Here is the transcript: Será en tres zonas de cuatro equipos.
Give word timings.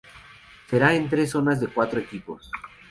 Será 0.67 0.95
en 0.95 1.09
tres 1.09 1.29
zonas 1.29 1.59
de 1.59 1.67
cuatro 1.67 1.99
equipos. 1.99 2.49